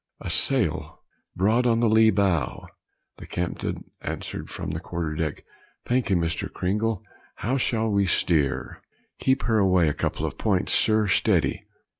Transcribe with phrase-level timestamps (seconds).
[0.19, 1.03] "A sail,
[1.35, 2.65] broad on the lee bow."
[3.17, 5.45] The captain answered from the quarter deck
[5.85, 6.51] "Thank you, Mr.
[6.51, 7.03] Cringle.
[7.35, 8.81] How shall we steer?"
[9.19, 11.65] "Keep her away a couple of points, sir, steady."